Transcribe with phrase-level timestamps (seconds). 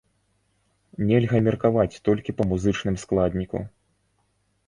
[1.09, 3.59] Нельга меркаваць толькі па музычным складніку.